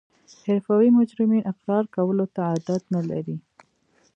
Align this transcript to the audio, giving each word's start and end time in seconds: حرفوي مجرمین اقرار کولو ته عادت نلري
حرفوي 0.45 0.89
مجرمین 0.99 1.41
اقرار 1.51 1.83
کولو 1.95 2.25
ته 2.33 2.39
عادت 2.49 2.83
نلري 2.93 3.35